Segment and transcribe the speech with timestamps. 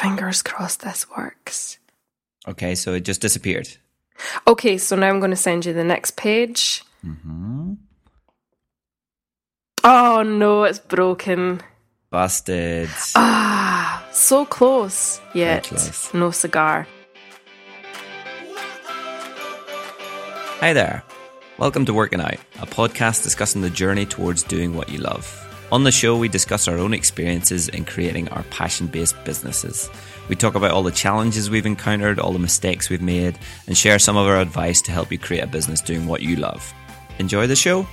[0.00, 1.78] fingers crossed this works.
[2.48, 3.68] Okay, so it just disappeared.
[4.46, 6.82] Okay, so now I'm going to send you the next page.
[7.04, 7.74] Mm-hmm.
[9.84, 11.60] Oh no, it's broken.
[12.10, 12.88] Busted.
[13.14, 15.20] Ah, so close.
[15.34, 16.14] Yet close.
[16.14, 16.86] no cigar.
[20.60, 21.02] Hi there.
[21.58, 25.49] Welcome to Working Out, a podcast discussing the journey towards doing what you love.
[25.72, 29.88] On the show, we discuss our own experiences in creating our passion based businesses.
[30.28, 33.38] We talk about all the challenges we've encountered, all the mistakes we've made,
[33.68, 36.34] and share some of our advice to help you create a business doing what you
[36.34, 36.74] love.
[37.20, 37.86] Enjoy the show.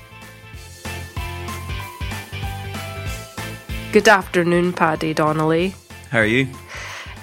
[3.91, 5.75] Good afternoon, Paddy Donnelly.
[6.09, 6.47] How are you?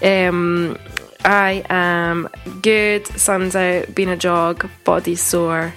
[0.03, 0.79] Um,
[1.25, 2.29] I am
[2.63, 3.09] good.
[3.09, 5.75] Sun's out, been a jog, body sore,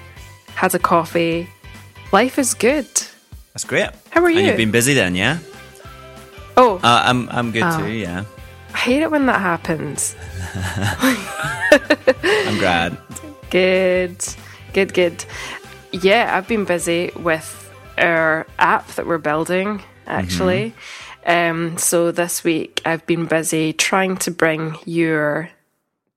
[0.54, 1.49] had a coffee.
[2.12, 2.88] Life is good.
[3.58, 3.90] That's great.
[4.12, 4.44] How are And you?
[4.46, 5.40] you've been busy then, yeah?
[6.58, 7.80] Oh, Uh, I'm I'm good Oh.
[7.80, 7.90] too.
[7.90, 8.24] Yeah,
[8.72, 10.16] I hate it when that happens.
[12.46, 12.96] I'm glad.
[13.49, 14.22] Good,
[14.74, 15.26] good, good.
[15.91, 17.49] Yeah, I've been busy with
[17.98, 20.76] our app that we're building, actually.
[21.26, 25.49] Um, so this week I've been busy trying to bring your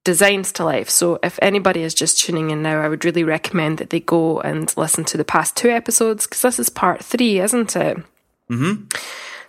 [0.05, 0.89] designs to life.
[0.89, 4.41] So if anybody is just tuning in now, I would really recommend that they go
[4.41, 7.97] and listen to the past two episodes because this is part three, isn't it?
[8.49, 8.87] Mm-hmm.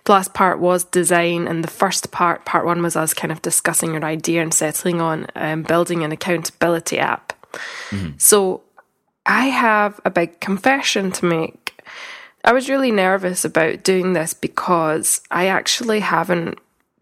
[0.03, 3.41] The last part was design, and the first part, part one, was us kind of
[3.43, 7.33] discussing your idea and settling on um, building an accountability app.
[8.17, 8.63] So
[9.25, 11.83] I have a big confession to make.
[12.43, 16.57] I was really nervous about doing this because I actually haven't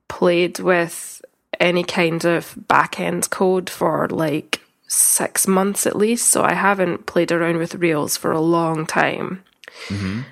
[0.09, 1.18] played with
[1.59, 6.29] any kind of back end code for like six months at least.
[6.29, 9.43] So I haven't played around with Rails for a long time.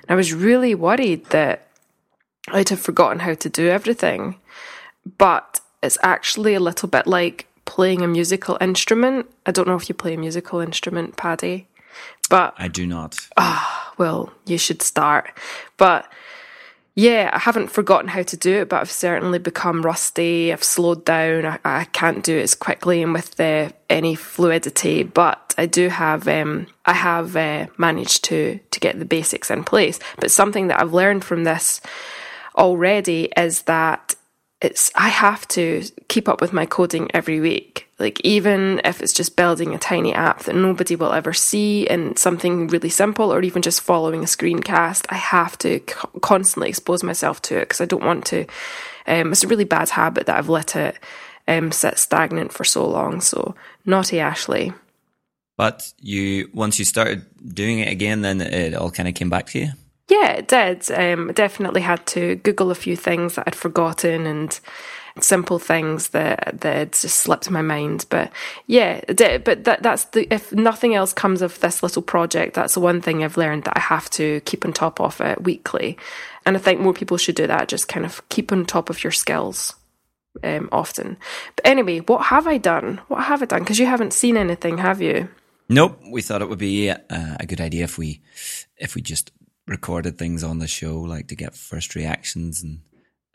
[0.09, 1.67] I was really worried that
[2.49, 4.35] I'd have forgotten how to do everything.
[5.17, 9.29] But it's actually a little bit like playing a musical instrument.
[9.45, 11.67] I don't know if you play a musical instrument, Paddy,
[12.29, 13.17] but I do not.
[13.37, 15.31] Ah well, you should start.
[15.77, 16.11] But
[16.97, 20.51] yeah, I haven't forgotten how to do it, but I've certainly become rusty.
[20.51, 21.45] I've slowed down.
[21.45, 25.03] I, I can't do it as quickly and with the, any fluidity.
[25.03, 29.63] But I do have, um, I have uh, managed to to get the basics in
[29.63, 29.99] place.
[30.17, 31.81] But something that I've learned from this
[32.55, 34.15] already is that
[34.61, 37.87] it's I have to keep up with my coding every week.
[37.99, 42.17] Like even if it's just building a tiny app that nobody will ever see and
[42.17, 47.03] something really simple or even just following a screencast, I have to co- constantly expose
[47.03, 48.45] myself to it because I don't want to
[49.07, 50.97] um, it's a really bad habit that I've let it
[51.47, 53.21] um, sit stagnant for so long.
[53.21, 54.73] So naughty Ashley.
[55.55, 59.47] But you once you started doing it again, then it all kind of came back
[59.47, 59.69] to you.
[60.09, 60.89] Yeah, it did.
[60.91, 64.57] Um, definitely had to Google a few things that I'd forgotten and
[65.19, 68.05] simple things that that had just slipped my mind.
[68.09, 68.31] But
[68.67, 69.43] yeah, did.
[69.43, 73.01] But that that's the if nothing else comes of this little project, that's the one
[73.01, 75.97] thing I've learned that I have to keep on top of it weekly.
[76.45, 77.67] And I think more people should do that.
[77.67, 79.75] Just kind of keep on top of your skills.
[80.43, 81.17] Um, often,
[81.55, 83.01] but anyway, what have I done?
[83.07, 83.61] What have I done?
[83.61, 85.29] Because you haven't seen anything, have you?
[85.67, 85.99] Nope.
[86.11, 88.21] We thought it would be a good idea if we
[88.77, 89.31] if we just
[89.67, 92.79] recorded things on the show, like to get first reactions and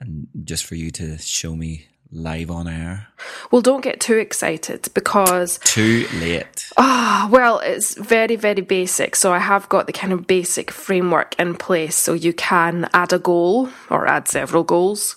[0.01, 3.09] and just for you to show me live on air.
[3.51, 6.71] Well, don't get too excited because Too late.
[6.77, 9.17] Ah, well, it's very, very basic.
[9.17, 11.97] So I have got the kind of basic framework in place.
[11.97, 15.17] So you can add a goal or add several goals.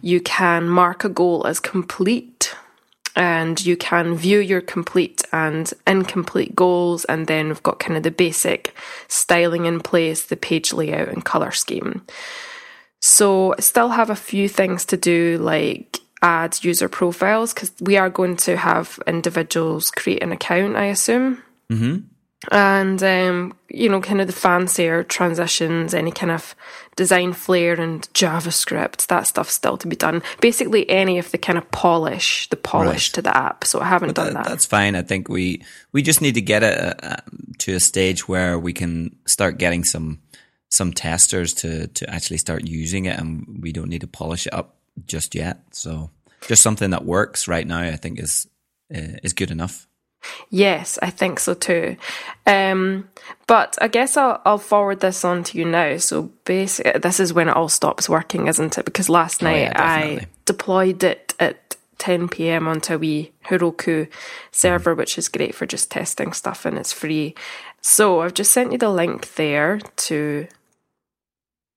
[0.00, 2.54] You can mark a goal as complete.
[3.16, 7.04] And you can view your complete and incomplete goals.
[7.06, 8.74] And then we've got kind of the basic
[9.08, 12.02] styling in place, the page layout and color scheme.
[13.00, 17.96] So I still have a few things to do, like add user profiles, because we
[17.96, 21.42] are going to have individuals create an account, I assume.
[21.68, 21.98] hmm
[22.50, 26.54] And, um, you know, kind of the fancier transitions, any kind of
[26.96, 30.22] design flair and JavaScript, that stuff's still to be done.
[30.40, 33.14] Basically, any of the kind of polish, the polish Right.
[33.14, 33.64] to the app.
[33.64, 34.48] So I haven't done That- that.
[34.48, 34.96] That's fine.
[34.96, 35.62] I think we
[35.92, 37.16] we just need to get it uh,
[37.58, 40.20] to a stage where we can start getting some
[40.70, 44.54] some testers to to actually start using it, and we don't need to polish it
[44.54, 44.76] up
[45.06, 45.58] just yet.
[45.72, 46.10] So
[46.48, 48.46] just something that works right now, I think is
[48.94, 49.86] uh, is good enough.
[50.50, 51.96] Yes, I think so too.
[52.46, 53.08] Um,
[53.46, 55.96] but I guess I'll, I'll forward this on to you now.
[55.98, 58.84] So basically, this is when it all stops working, isn't it?
[58.84, 62.66] Because last Oh, yeah, night I deployed it at 10 p.m.
[62.68, 64.08] onto a wee Heroku
[64.50, 67.34] server, which is great for just testing stuff and it's free.
[67.80, 70.46] So I've just sent you the link there to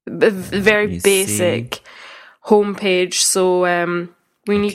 [0.07, 1.23] a v- very me see.
[1.25, 1.81] basic
[2.45, 3.15] homepage.
[3.15, 4.15] So um,
[4.47, 4.73] We need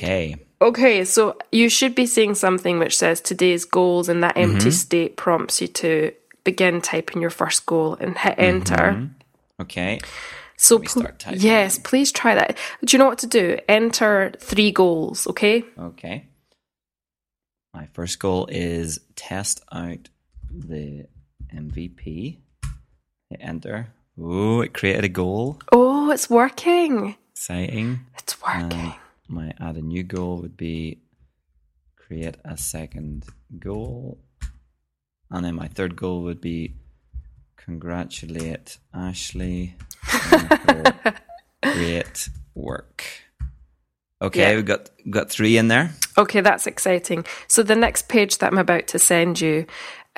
[0.60, 1.05] Okay.
[1.05, 4.70] So you should be seeing something which says today's goals, and that empty Mm-hmm.
[4.70, 6.12] state prompts you to
[6.44, 9.08] begin typing your first goal and hit enter.
[9.60, 10.00] Okay.
[10.56, 11.40] So, pl- start typing.
[11.40, 12.56] yes, please try that.
[12.84, 13.58] Do you know what to do?
[13.69, 15.62] Enter three goals, okay?
[15.78, 16.26] Okay.
[17.72, 20.08] My first goal is test out
[20.50, 21.06] the
[21.54, 22.38] MVP.
[23.31, 23.88] Hit enter.
[24.20, 25.61] Oh, it created a goal.
[25.70, 27.14] Oh, it's working.
[27.32, 28.00] Exciting.
[28.19, 28.72] It's working.
[28.72, 28.94] Um,
[29.28, 31.00] my add a new goal would be
[31.96, 33.26] create a second
[33.58, 34.19] goal.
[35.30, 36.75] And then my third goal would be
[37.56, 39.76] congratulate Ashley
[41.62, 43.04] great work.
[44.20, 44.56] Okay, Yeah.
[44.56, 45.90] we've got got three in there.
[46.16, 47.25] Okay, that's exciting.
[47.46, 49.66] So the next page that I'm about to send you,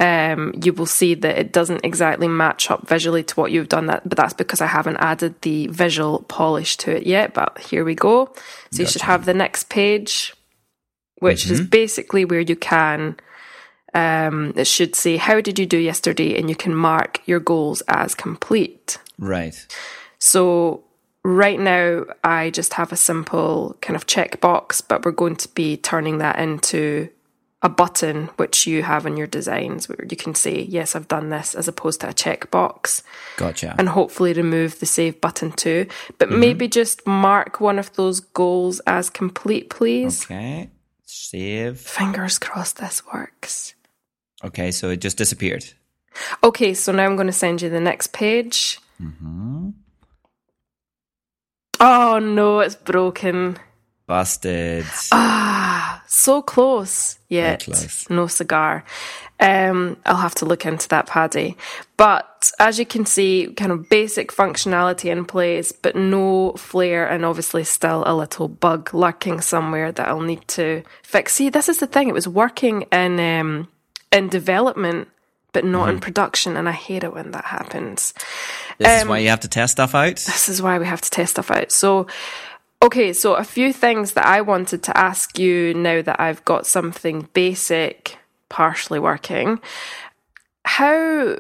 [0.01, 3.87] um, you will see that it doesn't exactly match up visually to what you've done.
[3.87, 7.35] That, but that's because I haven't added the visual polish to it yet.
[7.35, 8.35] But here we go.
[8.73, 10.35] So you should have the next page,
[11.19, 13.19] which is basically where you can.
[13.93, 17.83] Um, it should say, "How did you do yesterday?" and you can mark your goals
[17.87, 18.97] as complete.
[19.19, 19.55] Right.
[20.19, 20.85] So
[21.25, 25.77] right now, I just have a simple kind of checkbox, but we're going to be
[25.77, 27.11] turning that into
[27.63, 31.29] a button, which you have in your designs, where you can say, yes, I've done
[31.29, 33.03] this, as opposed to a checkbox,
[33.37, 33.75] Gotcha.
[33.79, 35.87] and hopefully remove the save button too.
[36.19, 40.25] But maybe just mark one of those goals as complete, please.
[40.25, 40.71] okay.
[41.05, 41.79] Save.
[41.81, 43.75] Fingers crossed this works.
[44.43, 45.65] Okay, so it just disappeared.
[46.43, 48.79] Okay, so now I'm going to send you the next page.
[51.81, 53.59] Oh no, it's broken.
[54.07, 54.85] Busted.
[55.13, 55.70] Ah,
[56.13, 58.11] so close yet close.
[58.11, 58.85] no cigar.
[59.39, 61.57] Um, I'll have to look into that, Paddy.
[61.97, 67.25] But as you can see, kind of basic functionality in place, but no flair, and
[67.25, 71.35] obviously still a little bug lurking somewhere that I'll need to fix.
[71.35, 73.69] See, this is the thing; it was working in um,
[74.13, 75.09] in development,
[75.53, 75.91] but not Mm-hmm.
[75.97, 78.13] in production, and I hate it when that happens.
[78.79, 80.17] This is why you have to test stuff out.
[80.17, 81.71] This is why we have to test stuff out.
[81.73, 82.07] So,
[82.83, 86.67] okay, so a few things that I wanted to ask you now that I've got
[86.67, 88.19] something basic
[88.49, 89.61] partially working.
[90.65, 91.37] How,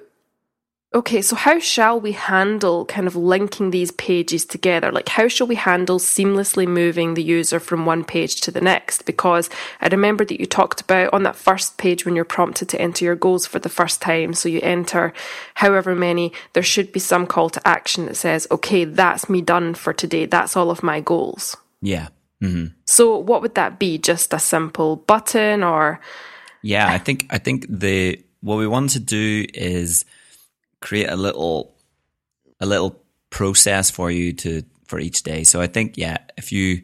[0.92, 4.90] okay, so how shall we handle kind of linking these pages together?
[4.90, 9.04] Like, how shall we handle seamlessly moving the user from one page to the next?
[9.04, 9.48] Because
[9.80, 13.04] I remember that you talked about on that first page when you're prompted to enter
[13.04, 14.34] your goals for the first time.
[14.34, 15.12] So you enter
[15.54, 19.74] however many, there should be some call to action that says, okay, that's me done
[19.74, 20.26] for today.
[20.26, 21.56] That's all of my goals.
[21.80, 22.08] Yeah.
[22.42, 22.74] Mm-hmm.
[22.86, 23.98] So what would that be?
[23.98, 26.00] Just a simple button or
[26.62, 30.04] Yeah, I think I think the what we want to do is
[30.80, 31.74] create a little
[32.60, 35.44] a little process for you to for each day.
[35.44, 36.82] So I think yeah, if you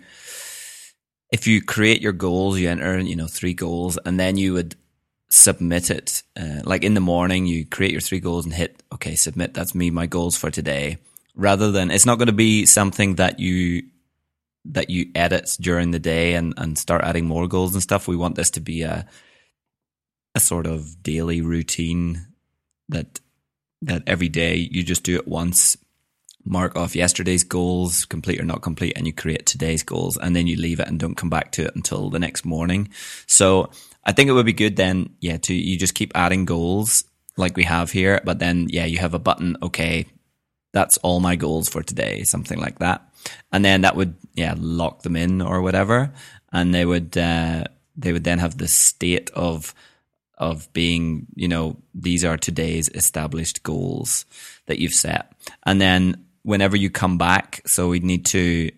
[1.32, 4.76] if you create your goals, you enter you know three goals, and then you would
[5.28, 6.22] submit it.
[6.38, 9.54] Uh, like in the morning, you create your three goals and hit okay, submit.
[9.54, 10.98] That's me, my goals for today.
[11.34, 13.82] Rather than it's not going to be something that you
[14.64, 18.08] that you edit during the day and and start adding more goals and stuff.
[18.08, 19.06] We want this to be a
[20.34, 22.26] a sort of daily routine
[22.88, 23.20] that
[23.86, 25.76] that every day you just do it once
[26.44, 30.46] mark off yesterday's goals complete or not complete and you create today's goals and then
[30.46, 32.88] you leave it and don't come back to it until the next morning.
[33.26, 33.70] So
[34.04, 37.02] i think it would be good then yeah to you just keep adding goals
[37.36, 40.06] like we have here but then yeah you have a button okay
[40.76, 43.00] that's all my goals for today something like that.
[43.50, 46.12] And then that would yeah lock them in or whatever.
[46.52, 47.64] And they would uh,
[47.96, 49.74] they would then have the state of
[50.38, 54.26] of being, you know, these are today's established goals
[54.66, 55.32] that you've set.
[55.64, 58.70] And then whenever you come back, so we need to,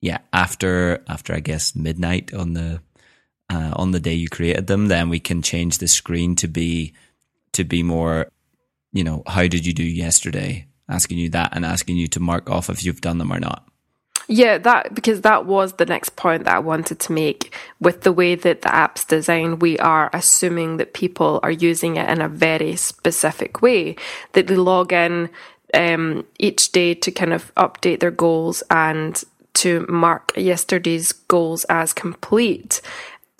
[0.00, 2.80] yeah, after, after I guess midnight on the,
[3.50, 6.94] uh, on the day you created them, then we can change the screen to be,
[7.52, 8.30] to be more,
[8.92, 10.66] you know, how did you do yesterday?
[10.88, 13.67] Asking you that and asking you to mark off if you've done them or not.
[14.30, 17.54] Yeah, that because that was the next point that I wanted to make.
[17.80, 22.10] With the way that the app's designed, we are assuming that people are using it
[22.10, 23.96] in a very specific way.
[24.34, 25.30] That they log in
[25.72, 29.22] um, each day to kind of update their goals and
[29.54, 32.82] to mark yesterday's goals as complete.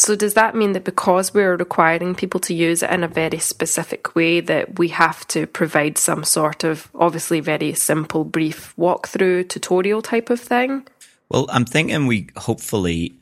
[0.01, 3.39] So does that mean that because we're requiring people to use it in a very
[3.39, 9.49] specific way that we have to provide some sort of obviously very simple brief walkthrough
[9.49, 10.87] tutorial type of thing?
[11.29, 13.15] Well, I'm thinking we hopefully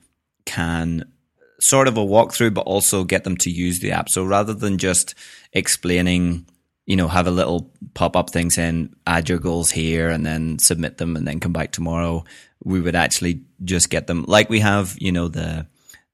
[0.45, 1.11] can
[1.59, 4.11] sort of a walkthrough, but also get them to use the app.
[4.11, 5.14] So rather than just
[5.52, 6.47] explaining
[6.87, 10.59] you know, have a little pop up thing saying add your goals here and then
[10.59, 12.25] submit them and then come back tomorrow.
[12.64, 15.66] We would actually just get them like we have, you know, the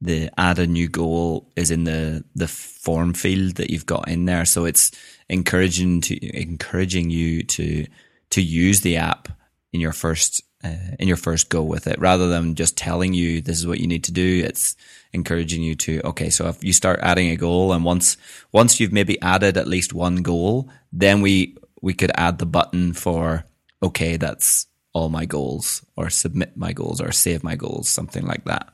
[0.02, 4.24] the add a new goal is in the the form field that you've got in
[4.24, 4.44] there.
[4.44, 4.90] So it's
[5.28, 7.86] encouraging to encouraging you to
[8.30, 9.28] to use the app
[9.72, 13.40] in your first uh, in your first go with it rather than just telling you
[13.40, 14.76] this is what you need to do it's
[15.12, 18.16] encouraging you to okay so if you start adding a goal and once
[18.52, 22.92] once you've maybe added at least one goal then we we could add the button
[22.92, 23.44] for
[23.82, 28.44] okay that's all my goals or submit my goals or save my goals something like
[28.44, 28.72] that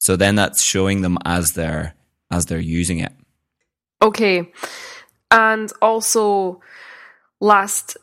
[0.00, 1.94] so then that's showing them as they're
[2.32, 3.12] as they're using it
[4.02, 4.50] okay
[5.30, 6.60] and also
[7.38, 7.96] last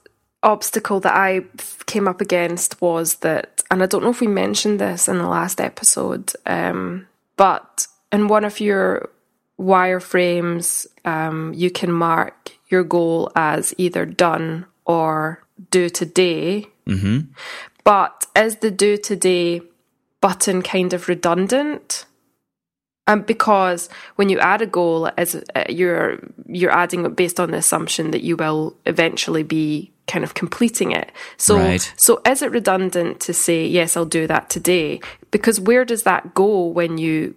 [0.44, 1.42] obstacle that I
[1.86, 5.28] came up against was that, and I don't know if we mentioned this in the
[5.28, 9.10] last episode, um, but in one of your
[9.60, 16.68] wireframes, um, you can mark your goal as either done or do today.
[16.86, 17.32] Mm-hmm.
[17.84, 19.62] But is the do today
[20.22, 22.06] button kind of redundant?
[23.08, 27.52] Um, because when you add a goal, as uh, you're you're adding it based on
[27.52, 31.12] the assumption that you will eventually be kind of completing it.
[31.38, 31.94] So, right.
[31.98, 35.00] so is it redundant to say yes, I'll do that today?
[35.32, 37.36] Because where does that go when you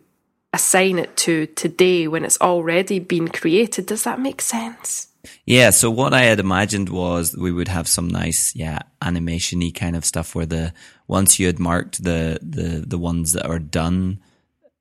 [0.53, 3.87] assign it to today when it's already been created?
[3.87, 5.09] Does that make sense?
[5.45, 5.71] Yeah.
[5.71, 10.05] So what I had imagined was we would have some nice, yeah, animationy kind of
[10.05, 10.73] stuff where the
[11.11, 14.21] once you had marked the the the ones that are done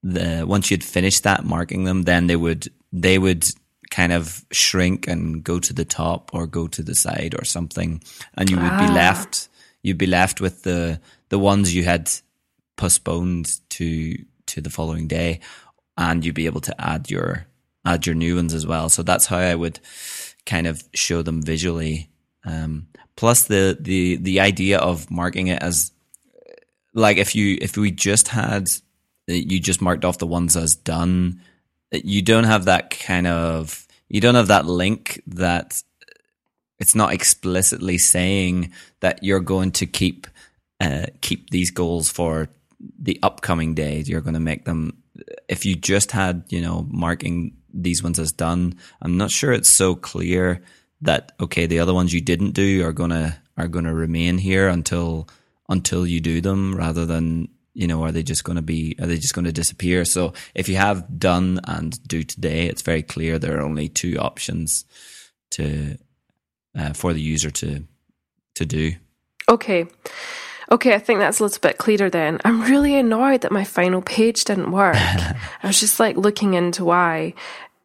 [0.03, 3.45] the once you'd finished that marking them, then they would they would
[3.89, 8.01] kind of shrink and go to the top or go to the side or something,
[8.38, 8.88] and you would ah.
[8.88, 9.50] be left
[9.81, 12.09] you'd be left with the the ones you had
[12.77, 14.15] postponed to
[14.48, 15.39] to the following day,
[15.98, 17.45] and you'd be able to add your
[17.86, 18.89] add your new ones as well.
[18.89, 19.79] So that's how I would
[20.45, 22.09] kind of show them visually.
[22.45, 25.91] Um, plus the the the idea of marking it as
[27.00, 28.70] like if you if we just had
[29.29, 31.41] you just marked off the ones as done.
[31.91, 35.82] You don't have that kind of, you don't have that link that
[36.79, 40.27] it's not explicitly saying that you're going to keep,
[40.79, 42.50] uh, keep these goals for
[43.00, 44.08] the upcoming days.
[44.08, 45.01] You're going to make them,
[45.48, 49.70] if you just had, you know, marking these ones as done, I'm not sure it's
[49.70, 50.62] so clear
[51.01, 55.27] that, okay, the other ones you didn't do are to, are to remain here until,
[55.69, 59.07] until you do them rather than you know, are they just going to be, are
[59.07, 60.03] they just going to disappear?
[60.03, 64.17] So if you have done and do today, it's very clear there are only two
[64.17, 64.83] options
[65.51, 65.97] to,
[66.77, 67.85] uh, for the user to,
[68.55, 68.93] to do.
[69.47, 69.85] Okay.
[70.71, 72.39] Okay, I think that's a little bit clearer then.
[72.43, 74.95] I'm really annoyed that my final page didn't work.
[74.97, 77.33] I was just like looking into why.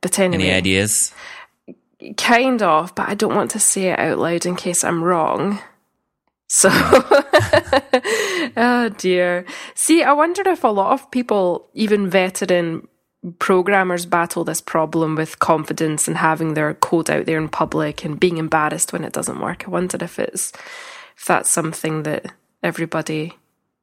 [0.01, 0.45] But anyway.
[0.45, 1.15] Any ideas?
[2.17, 5.61] Kind of, but I don't want to say it out loud in case I'm wrong.
[6.49, 6.69] So,
[8.57, 9.45] oh dear.
[9.75, 12.89] See, I wonder if a lot of people, even veteran
[13.39, 18.21] programmers, battle this problem with confidence and having their code out there in public and
[18.21, 19.67] being embarrassed when it doesn't work.
[19.67, 20.53] I wonder if it's
[21.17, 22.33] if that's something that
[22.63, 23.33] everybody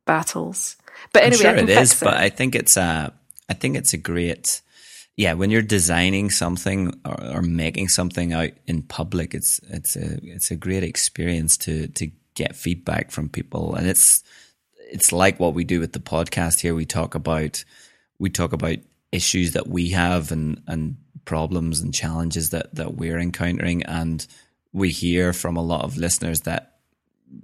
[0.06, 0.76] battles.
[1.14, 1.94] But anyway, I'm sure it is.
[1.94, 2.06] It.
[2.06, 3.14] But I think it's a,
[3.50, 4.62] I think it's a great.
[5.18, 10.20] Yeah, when you're designing something or, or making something out in public, it's it's a
[10.24, 13.76] it's a great experience to to get feedback from people.
[13.76, 14.24] And it's,
[14.92, 16.76] it's like what we do with the podcast here.
[16.76, 17.64] We talk about,
[18.20, 18.78] we talk about
[19.12, 23.84] issues that we have and, and problems and challenges that, that we're encountering.
[23.84, 24.26] And
[24.74, 26.78] we hear from a lot of listeners that,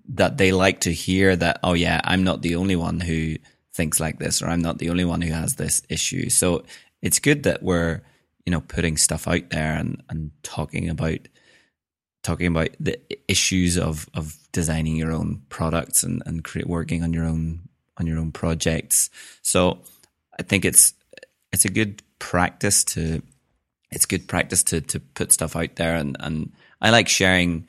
[0.10, 3.36] that they like to hear that, oh yeah, I'm not the only one who
[3.74, 6.30] thinks like this, or I'm not the only one who has this issue.
[6.30, 6.64] So
[7.02, 8.02] it's good that we're,
[8.46, 11.20] you know, putting stuff out there and, and talking about
[12.24, 17.14] talking about the issues of of designing your own products and and create, working on
[17.14, 17.60] your own
[17.98, 19.12] on your own projects.
[19.44, 19.78] So
[20.40, 20.96] I think it's
[21.54, 23.22] it's a good practice to
[23.92, 27.68] it's good practice to to put stuff out there and and I like sharing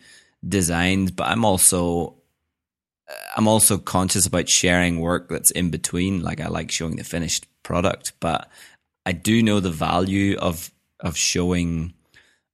[0.49, 2.15] designs, but I'm also
[3.37, 6.23] I'm also conscious about sharing work that's in between.
[6.23, 8.49] Like I like showing the finished product, but
[9.05, 11.93] I do know the value of of showing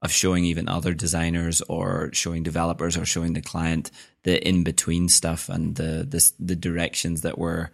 [0.05, 3.91] of showing even other designers or showing developers or showing the client
[4.23, 7.71] the in between stuff and the, the the directions that were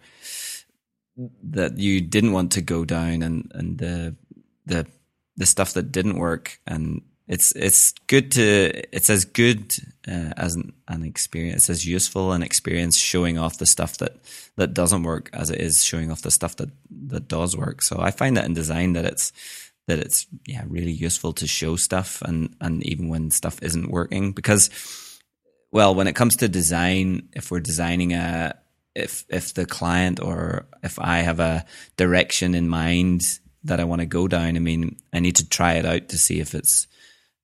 [1.43, 4.15] that you didn't want to go down and and the
[4.65, 4.87] the
[5.35, 6.59] the stuff that didn't work.
[6.65, 9.75] And it's it's good to it's as good
[10.07, 14.15] uh, as an, an experience as useful an experience showing off the stuff that
[14.55, 17.81] that doesn't work as it is showing off the stuff that that does work.
[17.81, 19.33] So i find that in design that it's
[19.87, 24.31] that it's yeah really useful to show stuff and and even when stuff isn't working
[24.31, 24.69] because
[25.71, 28.55] well when it comes to design if we're designing a
[28.95, 31.65] if if the client or if I have a
[31.97, 35.73] direction in mind that I want to go down, I mean, I need to try
[35.73, 36.87] it out to see if it's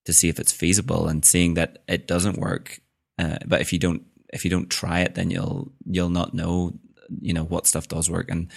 [0.05, 2.79] to see if it's feasible and seeing that it doesn't work.
[3.19, 4.03] Uh, but if you don't
[4.33, 6.73] if you don't try it, then you'll you'll not know
[7.21, 8.29] you know what stuff does work.
[8.29, 8.49] And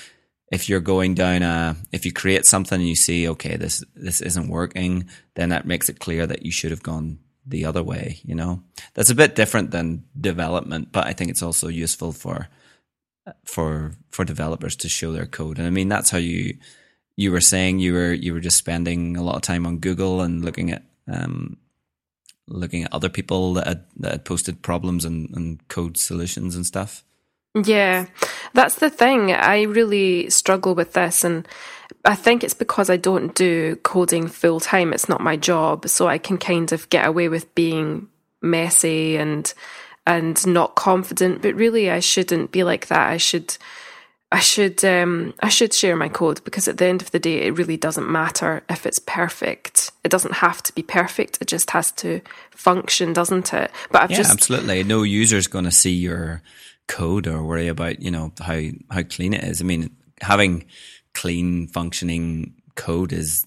[0.51, 4.21] if you're going down a if you create something and you see okay this this
[4.21, 8.21] isn't working, then that makes it clear that you should have gone the other way.
[8.25, 8.63] You know
[8.95, 12.49] that's a bit different than development, but I think it's also useful for
[13.45, 15.59] for for developers to show their code.
[15.59, 16.57] And I mean that's how you
[17.17, 20.21] you were saying you were you were just spending a lot of time on Google
[20.21, 21.59] and looking at um,
[22.51, 26.67] looking at other people that had, that had posted problems and, and code solutions and
[26.67, 27.05] stuff.
[27.55, 28.07] Yeah,
[28.55, 29.33] that's the thing.
[29.33, 31.49] I really struggle with this, and
[32.05, 34.93] I think it's because I don't do coding full time.
[34.93, 38.09] It's not my job, so I can kind of get away with being
[38.41, 39.53] messy and
[40.07, 41.43] and not confident.
[41.43, 43.11] But really, I shouldn't be like that.
[43.11, 43.57] I should.
[44.33, 47.43] I should um, I should share my code because at the end of the day,
[47.43, 49.91] it really doesn't matter if it's perfect.
[50.05, 51.39] It doesn't have to be perfect.
[51.41, 52.21] It just has to
[52.53, 53.73] function, doesn't it?
[53.91, 56.43] But I've yeah, just absolutely no user's going to see your
[56.91, 59.61] code or worry about you know how how clean it is.
[59.61, 60.67] I mean, having
[61.15, 63.47] clean functioning code is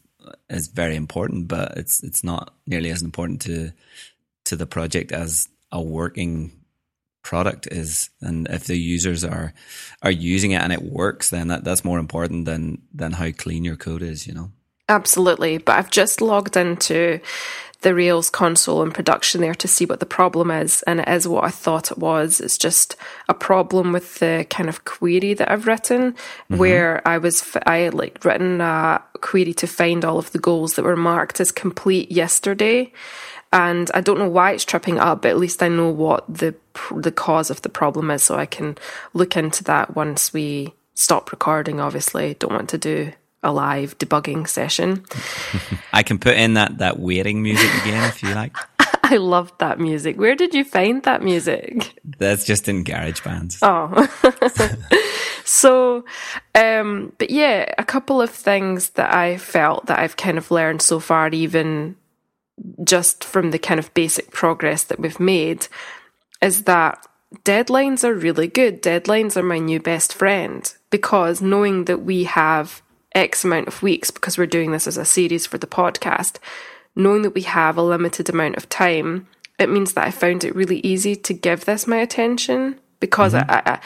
[0.50, 3.72] is very important, but it's it's not nearly as important to
[4.46, 6.52] to the project as a working
[7.24, 9.54] product is and if the users are
[10.02, 13.64] are using it and it works then that, that's more important than than how clean
[13.64, 14.52] your code is you know
[14.94, 17.20] absolutely but i've just logged into
[17.82, 21.28] the rails console and production there to see what the problem is and it is
[21.28, 22.96] what i thought it was it's just
[23.28, 26.58] a problem with the kind of query that i've written mm-hmm.
[26.58, 30.74] where i was i had like written a query to find all of the goals
[30.74, 32.92] that were marked as complete yesterday
[33.54, 36.56] and I don't know why it's tripping up, but at least I know what the
[36.92, 38.80] the cause of the problem is, so I can
[39.14, 41.80] look into that once we stop recording.
[41.80, 45.06] Obviously, don't want to do a live debugging session.
[45.94, 48.56] I can put in that that waiting music again if you like.
[49.04, 50.18] I loved that music.
[50.18, 52.00] Where did you find that music?
[52.18, 53.60] That's just in garage bands.
[53.62, 54.08] Oh.
[55.44, 56.06] so,
[56.56, 60.82] um, but yeah, a couple of things that I felt that I've kind of learned
[60.82, 61.98] so far, even
[62.84, 65.68] just from the kind of basic progress that we've made,
[66.42, 67.06] is that
[67.44, 68.82] deadlines are really good.
[68.82, 72.82] Deadlines are my new best friend because knowing that we have
[73.16, 76.38] X amount of weeks, because we're doing this as a series for the podcast,
[76.96, 79.28] knowing that we have a limited amount of time,
[79.60, 83.52] it means that I found it really easy to give this my attention because mm-hmm.
[83.52, 83.80] I, I,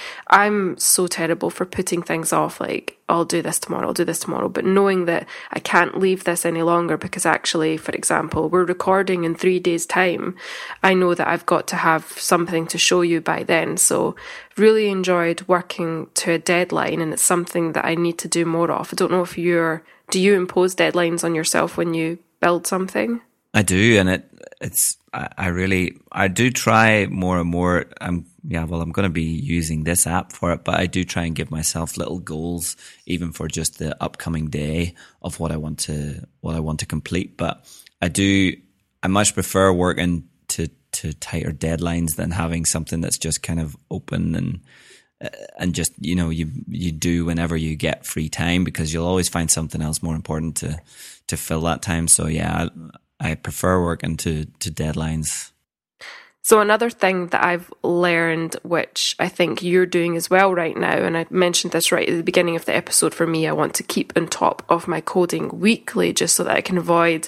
[0.46, 2.62] I'm so terrible for putting things off.
[2.62, 4.48] Like, I'll do this tomorrow, I'll do this tomorrow.
[4.48, 9.24] But knowing that I can't leave this any longer because actually, for example, we're recording
[9.24, 10.36] in three days' time,
[10.84, 13.78] I know that I've got to have something to show you by then.
[13.78, 14.16] So,
[14.56, 18.72] really enjoyed working to a deadline, and it's something that I need to do more
[18.72, 18.94] of.
[18.94, 23.22] I don't know if you're, do you impose deadlines on yourself when you build something?
[23.56, 24.30] I do, and it
[24.62, 27.86] it's I, I really I do try more and more.
[28.00, 31.04] I'm yeah, well, I'm going to be using this app for it, but I do
[31.04, 35.58] try and give myself little goals, even for just the upcoming day of what I
[35.58, 37.36] want to what I want to complete.
[37.36, 37.66] But
[38.02, 38.54] I do
[39.04, 43.76] I much prefer working to to tighter deadlines than having something that's just kind of
[43.92, 44.62] open and
[45.22, 45.30] uh,
[45.60, 49.28] and just you know you you do whenever you get free time because you'll always
[49.28, 50.80] find something else more important to
[51.28, 52.08] to fill that time.
[52.08, 52.70] So yeah,
[53.20, 55.52] I, I prefer working to to deadlines.
[56.48, 60.94] So, another thing that I've learned, which I think you're doing as well right now,
[60.94, 63.74] and I mentioned this right at the beginning of the episode for me, I want
[63.74, 67.28] to keep on top of my coding weekly just so that I can avoid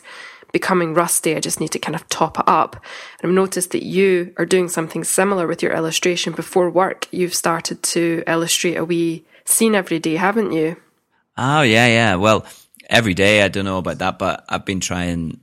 [0.53, 1.35] becoming rusty.
[1.35, 2.77] I just need to kind of top it up.
[3.21, 7.05] And I've noticed that you are doing something similar with your illustration before work.
[7.11, 10.77] You've started to illustrate a wee scene every day, haven't you?
[11.37, 12.15] Oh, yeah, yeah.
[12.15, 12.45] Well,
[12.89, 15.41] every day, I don't know about that, but I've been trying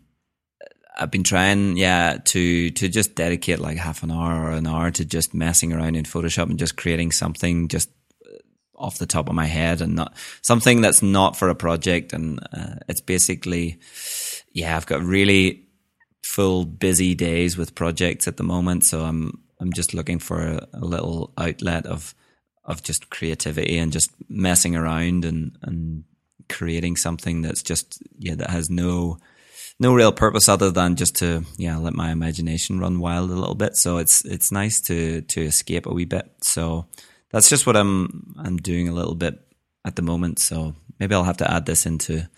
[0.97, 4.91] I've been trying, yeah, to to just dedicate like half an hour or an hour
[4.93, 7.91] to just messing around in Photoshop and just creating something just
[8.27, 8.39] uh,
[8.75, 12.13] off the top of my head and not something that's not for a project.
[12.13, 13.79] And uh, it's basically,
[14.53, 15.67] yeah, I've got really
[16.23, 20.67] full busy days with projects at the moment, so I'm I'm just looking for a,
[20.73, 22.15] a little outlet of
[22.65, 26.05] of just creativity and just messing around and and
[26.49, 29.19] creating something that's just yeah that has no
[29.79, 33.55] no real purpose other than just to yeah let my imagination run wild a little
[33.55, 33.77] bit.
[33.77, 36.31] So it's it's nice to to escape a wee bit.
[36.41, 36.87] So
[37.31, 39.41] that's just what I'm I'm doing a little bit
[39.85, 40.39] at the moment.
[40.39, 42.29] So maybe I'll have to add this into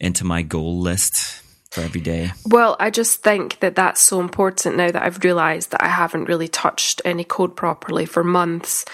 [0.00, 2.30] into my goal list for every day.
[2.46, 6.28] Well, I just think that that's so important now that I've realized that I haven't
[6.28, 8.84] really touched any code properly for months.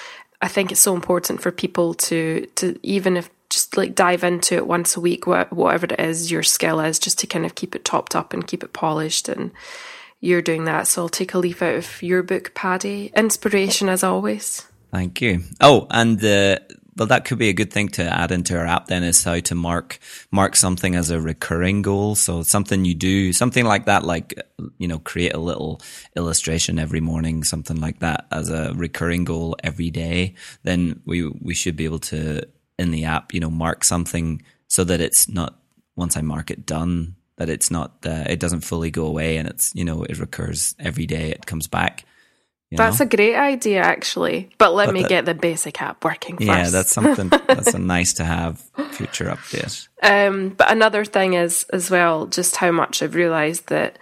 [0.42, 4.56] I think it's so important for people to to even if just like dive into
[4.56, 7.74] it once a week, whatever it is your skill is, just to kind of keep
[7.74, 9.28] it topped up and keep it polished.
[9.28, 9.52] And
[10.20, 13.12] you're doing that, so I'll take a leaf out of your book, Paddy.
[13.16, 14.66] Inspiration as always.
[14.92, 15.42] Thank you.
[15.60, 16.58] Oh, and uh,
[16.96, 18.86] well, that could be a good thing to add into our app.
[18.86, 19.98] Then is how to mark
[20.30, 22.14] mark something as a recurring goal.
[22.14, 24.34] So something you do, something like that, like
[24.78, 25.80] you know, create a little
[26.16, 30.34] illustration every morning, something like that, as a recurring goal every day.
[30.62, 32.42] Then we we should be able to
[32.78, 35.58] in the app, you know, mark something so that it's not
[35.96, 39.48] once I mark it done that it's not uh, it doesn't fully go away and
[39.48, 41.30] it's you know it recurs every day.
[41.30, 42.04] It comes back
[42.76, 43.06] that's know?
[43.06, 44.50] a great idea, actually.
[44.58, 46.46] But let but me that, get the basic app working first.
[46.46, 48.60] Yeah, that's something that's a nice to have
[48.90, 49.88] future update.
[50.02, 53.98] Um, but another thing is as well, just how much I've realised that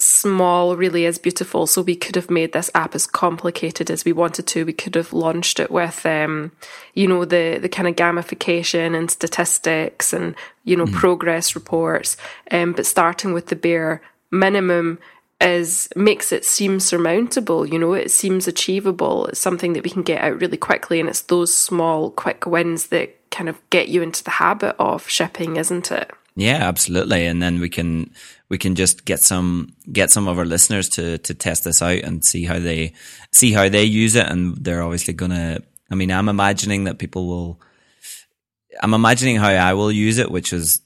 [0.00, 1.66] small really is beautiful.
[1.66, 4.64] So we could have made this app as complicated as we wanted to.
[4.64, 6.52] We could have launched it with, um,
[6.94, 10.34] you know, the the kind of gamification and statistics and
[10.64, 10.92] you know mm.
[10.92, 12.16] progress reports.
[12.50, 14.98] Um, but starting with the bare minimum
[15.40, 20.02] is makes it seem surmountable you know it seems achievable it's something that we can
[20.02, 24.02] get out really quickly and it's those small quick wins that kind of get you
[24.02, 27.26] into the habit of shipping isn't it yeah absolutely.
[27.26, 28.10] And then we can
[28.48, 31.98] we can just get some get some of our listeners to to test this out
[31.98, 32.92] and see how they
[33.32, 34.26] see how they use it.
[34.26, 37.60] And they're obviously gonna i mean i'm imagining that people will
[38.80, 40.80] i'm imagining how i will use it which is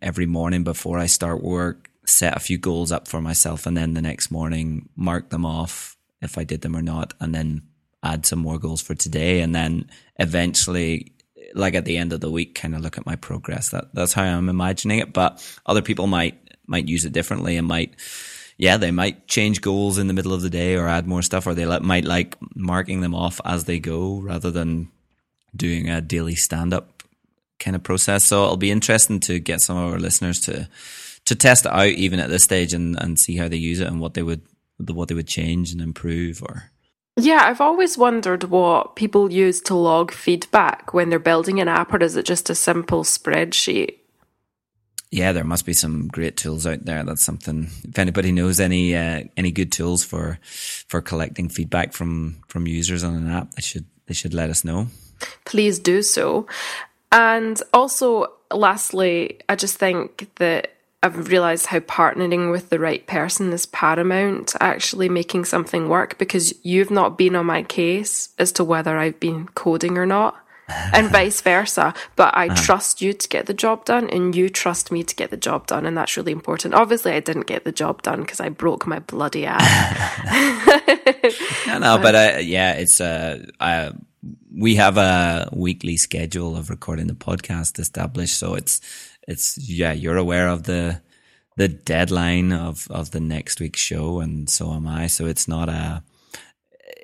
[0.00, 3.94] every morning before i start work set a few goals up for myself and then
[3.94, 7.62] the next morning mark them off if I did them or not and then
[8.02, 9.40] add some more goals for today.
[9.40, 11.13] And then eventually
[11.54, 13.70] like at the end of the week kind of look at my progress.
[13.70, 17.66] That that's how I'm imagining it but other people might might use it differently and
[17.66, 17.94] might
[18.56, 21.46] yeah they might change goals in the middle of the day or add more stuff
[21.46, 24.90] or they might like marking them off as they go rather than
[25.56, 27.02] doing a daily stand up
[27.58, 28.24] kind of process.
[28.24, 30.68] So it'll be interesting to get some of our listeners to
[31.26, 33.86] to test it out even at this stage and, and see how they use it
[33.86, 34.42] and what they would
[34.78, 36.70] what they would change and improve or
[37.16, 41.92] yeah, I've always wondered what people use to log feedback when they're building an app,
[41.92, 43.98] or is it just a simple spreadsheet?
[45.10, 47.04] Yeah, there must be some great tools out there.
[47.04, 47.68] That's something.
[47.84, 53.04] If anybody knows any uh, any good tools for for collecting feedback from from users
[53.04, 54.88] on an app, they should they should let us know.
[55.44, 56.48] Please do so.
[57.12, 60.73] And also, lastly, I just think that
[61.04, 66.54] I've realised how partnering with the right person is paramount actually making something work because
[66.64, 70.34] you've not been on my case as to whether I've been coding or not.
[70.94, 71.92] and vice versa.
[72.16, 72.56] But I uh-huh.
[72.56, 75.66] trust you to get the job done, and you trust me to get the job
[75.66, 76.72] done, and that's really important.
[76.72, 79.62] Obviously, I didn't get the job done because I broke my bloody ass.
[81.66, 83.92] no, no, but uh, yeah, it's uh, uh,
[84.56, 88.80] we have a weekly schedule of recording the podcast established, so it's
[89.26, 91.00] it's yeah, you're aware of the
[91.56, 95.06] the deadline of of the next week's show, and so am I.
[95.06, 96.02] So it's not a,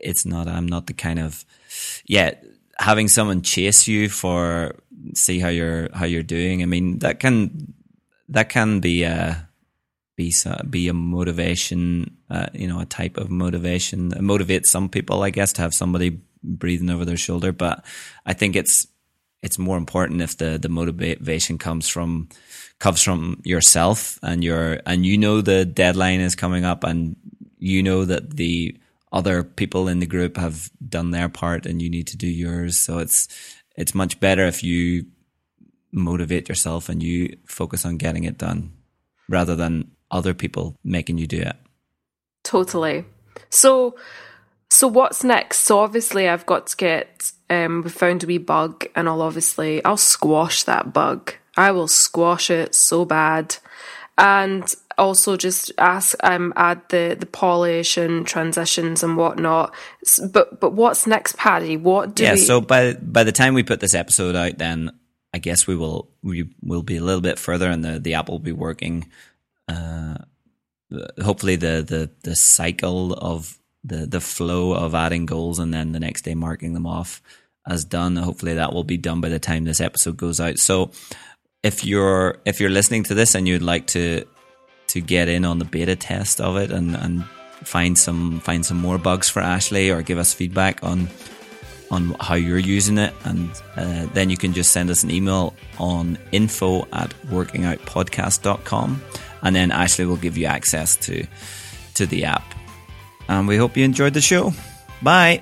[0.01, 0.49] it's not.
[0.49, 1.45] I'm not the kind of,
[2.07, 2.35] yeah,
[2.79, 4.77] having someone chase you for
[5.15, 6.63] see how you're how you're doing.
[6.63, 7.75] I mean that can
[8.29, 9.49] that can be a
[10.17, 10.35] be
[10.69, 14.13] be a motivation, uh, you know, a type of motivation.
[14.13, 17.53] It motivates some people, I guess, to have somebody breathing over their shoulder.
[17.53, 17.85] But
[18.27, 18.87] I think it's
[19.43, 22.29] it's more important if the the motivation comes from
[22.79, 27.17] comes from yourself and your and you know the deadline is coming up and
[27.59, 28.77] you know that the
[29.13, 32.79] other people in the group have done their part and you need to do yours.
[32.79, 33.29] So it's
[33.77, 35.07] it's much better if you
[35.93, 38.73] motivate yourself and you focus on getting it done
[39.29, 41.57] rather than other people making you do it.
[42.45, 43.05] Totally.
[43.49, 43.97] So
[44.71, 48.87] so what's next so obviously i've got to get um, we found a wee bug,
[48.95, 51.35] and I'll obviously I'll squash that bug.
[51.57, 53.57] I will squash it so bad,
[54.17, 59.75] and also just ask um add the the polish and transitions and whatnot.
[60.33, 61.77] But but what's next, Paddy?
[61.77, 62.35] What do yeah?
[62.35, 62.39] We...
[62.39, 64.93] So by by the time we put this episode out, then
[65.35, 68.29] I guess we will we will be a little bit further, and the the app
[68.29, 69.11] will be working.
[69.67, 70.19] Uh,
[71.21, 76.01] hopefully the the the cycle of the the flow of adding goals and then the
[76.01, 77.23] next day marking them off
[77.67, 78.17] as done.
[78.17, 80.59] Hopefully that will be done by the time this episode goes out.
[80.59, 80.91] So
[81.63, 84.25] if you're if you're listening to this and you'd like to
[84.89, 87.25] to get in on the beta test of it and, and
[87.65, 91.09] find some find some more bugs for Ashley or give us feedback on
[91.91, 93.13] on how you're using it.
[93.25, 99.03] And uh, then you can just send us an email on info at workingoutpodcast.com.
[99.43, 101.27] And then Ashley will give you access to,
[101.95, 102.60] to the app.
[103.31, 104.53] And we hope you enjoyed the show.
[105.01, 105.41] Bye.